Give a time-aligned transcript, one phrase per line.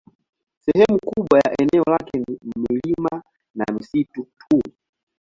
[0.59, 2.37] Sehemu kubwa ya eneo lake ni
[2.69, 3.23] milima
[3.55, 4.61] na misitu tu.